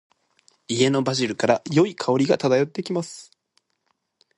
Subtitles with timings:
[0.67, 3.29] 家のバジルから、良い香りが漂ってきます。